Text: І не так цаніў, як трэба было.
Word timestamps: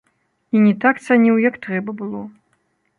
І 0.57 0.61
не 0.65 0.71
так 0.87 1.03
цаніў, 1.09 1.35
як 1.49 1.63
трэба 1.67 1.99
было. 2.05 2.27